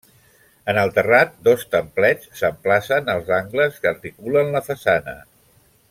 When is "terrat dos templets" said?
0.95-2.31